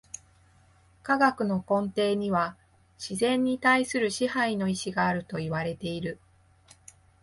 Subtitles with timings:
[1.03, 2.57] 科学の根底には
[2.97, 6.17] 自然に対する支配の意志があるといわれている。